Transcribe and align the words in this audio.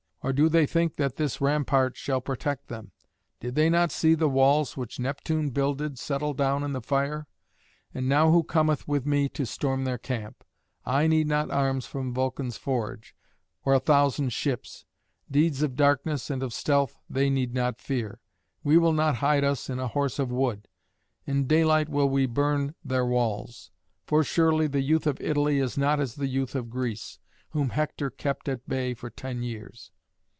Or 0.23 0.31
do 0.33 0.49
they 0.49 0.67
think 0.67 0.97
that 0.97 1.15
this 1.15 1.41
rampart 1.41 1.97
shall 1.97 2.21
protect 2.21 2.67
them? 2.67 2.91
Did 3.39 3.55
they 3.55 3.71
not 3.71 3.91
see 3.91 4.13
the 4.13 4.29
walls 4.29 4.77
which 4.77 4.99
Neptune 4.99 5.49
builded 5.49 5.97
settle 5.97 6.35
down 6.35 6.61
in 6.61 6.73
the 6.73 6.79
fire? 6.81 7.25
And 7.91 8.07
now, 8.07 8.29
who 8.29 8.43
cometh 8.43 8.87
with 8.87 9.03
me 9.03 9.27
to 9.29 9.47
storm 9.47 9.83
their 9.83 9.97
camp? 9.97 10.43
I 10.85 11.07
need 11.07 11.25
not 11.25 11.49
arms 11.49 11.87
from 11.87 12.13
Vulcan's 12.13 12.55
forge, 12.55 13.15
or 13.65 13.73
a 13.73 13.79
thousand 13.79 14.31
ships. 14.31 14.85
Deeds 15.31 15.63
of 15.63 15.75
darkness 15.75 16.29
and 16.29 16.43
of 16.43 16.53
stealth 16.53 16.99
they 17.09 17.27
need 17.31 17.55
not 17.55 17.81
fear. 17.81 18.19
We 18.63 18.77
will 18.77 18.93
not 18.93 19.15
hide 19.25 19.43
us 19.43 19.71
in 19.71 19.79
a 19.79 19.87
Horse 19.87 20.19
of 20.19 20.31
wood. 20.31 20.67
In 21.25 21.47
daylight 21.47 21.89
will 21.89 22.09
we 22.09 22.27
burn 22.27 22.75
their 22.85 23.07
walls. 23.07 23.71
For 24.05 24.23
surely 24.23 24.67
the 24.67 24.81
youth 24.81 25.07
of 25.07 25.19
Italy 25.19 25.57
is 25.57 25.79
not 25.79 25.99
as 25.99 26.13
the 26.13 26.27
youth 26.27 26.53
of 26.53 26.69
Greece, 26.69 27.17
whom 27.53 27.69
Hector 27.69 28.11
kept 28.11 28.47
at 28.47 28.69
bay 28.69 28.93
for 28.93 29.09
ten 29.09 29.41
years." 29.41 29.89